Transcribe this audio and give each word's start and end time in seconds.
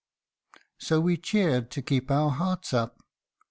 "So 0.79 0.99
we 0.99 1.15
cheered 1.17 1.69
to 1.69 1.83
keep 1.83 2.09
our 2.09 2.31
hearts 2.31 2.73
up." 2.73 3.03